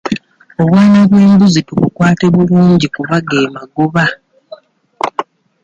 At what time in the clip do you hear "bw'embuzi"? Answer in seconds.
1.09-1.59